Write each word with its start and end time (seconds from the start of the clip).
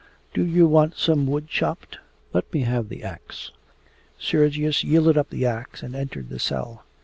'Do 0.33 0.43
you 0.43 0.65
want 0.67 0.95
some 0.97 1.27
wood 1.27 1.47
chopped? 1.47 1.99
Let 2.33 2.51
me 2.51 2.61
have 2.61 2.89
the 2.89 3.03
axe.' 3.03 3.51
Sergius 4.17 4.83
yielded 4.83 5.15
up 5.15 5.29
the 5.29 5.45
axe 5.45 5.83
and 5.83 5.95
entered 5.95 6.29
the 6.29 6.39
cell. 6.39 6.85